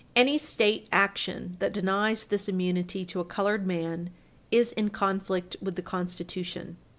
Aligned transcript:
Any 0.15 0.39
State 0.39 0.87
action 0.91 1.57
that 1.59 1.71
denies 1.73 2.23
this 2.23 2.49
immunity 2.49 3.05
to 3.05 3.19
a 3.19 3.23
colored 3.23 3.67
man 3.67 4.09
is 4.49 4.71
in 4.71 4.89
conflict 4.89 5.57
with 5.61 5.75
the 5.75 5.83
Constitution. 5.83 6.77